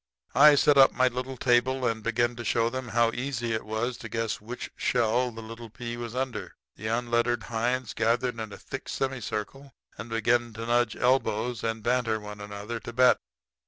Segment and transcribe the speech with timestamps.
[0.33, 3.97] "I set up my little table and began to show them how easy it was
[3.97, 6.55] to guess which shell the little pea was under.
[6.75, 12.19] The unlettered hinds gathered in a thick semicircle and began to nudge elbows and banter
[12.19, 13.19] one another to bet.